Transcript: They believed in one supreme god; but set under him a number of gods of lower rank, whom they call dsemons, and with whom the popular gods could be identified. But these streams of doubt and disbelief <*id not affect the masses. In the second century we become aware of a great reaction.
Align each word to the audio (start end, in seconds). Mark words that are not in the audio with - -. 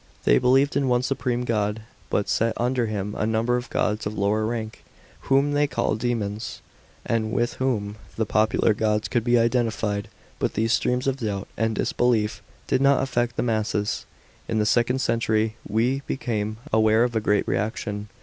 They 0.23 0.39
believed 0.39 0.75
in 0.75 0.87
one 0.87 1.03
supreme 1.03 1.43
god; 1.45 1.83
but 2.09 2.27
set 2.27 2.59
under 2.59 2.87
him 2.87 3.13
a 3.15 3.27
number 3.27 3.55
of 3.55 3.69
gods 3.69 4.07
of 4.07 4.17
lower 4.17 4.47
rank, 4.47 4.83
whom 5.29 5.51
they 5.51 5.67
call 5.67 5.95
dsemons, 5.95 6.61
and 7.05 7.31
with 7.31 7.53
whom 7.61 7.97
the 8.15 8.25
popular 8.25 8.73
gods 8.73 9.07
could 9.07 9.23
be 9.23 9.37
identified. 9.37 10.07
But 10.39 10.55
these 10.55 10.73
streams 10.73 11.05
of 11.05 11.17
doubt 11.17 11.47
and 11.55 11.75
disbelief 11.75 12.41
<*id 12.67 12.81
not 12.81 13.03
affect 13.03 13.35
the 13.35 13.43
masses. 13.43 14.07
In 14.47 14.57
the 14.57 14.65
second 14.65 15.01
century 15.01 15.55
we 15.69 16.01
become 16.07 16.57
aware 16.73 17.03
of 17.03 17.15
a 17.15 17.21
great 17.21 17.47
reaction. 17.47 18.09